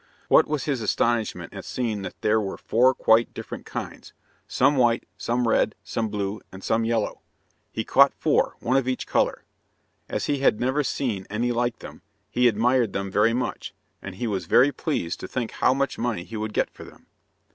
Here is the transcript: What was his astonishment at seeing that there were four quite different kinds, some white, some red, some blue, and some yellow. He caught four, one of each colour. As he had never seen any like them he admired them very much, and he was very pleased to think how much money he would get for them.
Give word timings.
What 0.29 0.47
was 0.47 0.63
his 0.63 0.81
astonishment 0.81 1.53
at 1.53 1.63
seeing 1.63 2.01
that 2.01 2.19
there 2.21 2.41
were 2.41 2.57
four 2.57 2.95
quite 2.95 3.35
different 3.35 3.67
kinds, 3.67 4.13
some 4.47 4.75
white, 4.75 5.07
some 5.15 5.47
red, 5.47 5.75
some 5.83 6.09
blue, 6.09 6.41
and 6.51 6.63
some 6.63 6.85
yellow. 6.85 7.21
He 7.71 7.83
caught 7.83 8.15
four, 8.15 8.55
one 8.61 8.77
of 8.77 8.87
each 8.87 9.05
colour. 9.05 9.43
As 10.09 10.25
he 10.25 10.39
had 10.39 10.59
never 10.59 10.83
seen 10.83 11.27
any 11.29 11.51
like 11.51 11.77
them 11.77 12.01
he 12.31 12.47
admired 12.47 12.93
them 12.93 13.11
very 13.11 13.33
much, 13.33 13.75
and 14.01 14.15
he 14.15 14.25
was 14.25 14.47
very 14.47 14.71
pleased 14.71 15.19
to 15.19 15.27
think 15.27 15.51
how 15.51 15.71
much 15.71 15.99
money 15.99 16.23
he 16.23 16.35
would 16.35 16.53
get 16.53 16.71
for 16.71 16.83
them. 16.83 17.05